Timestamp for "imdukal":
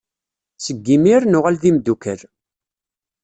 1.69-2.19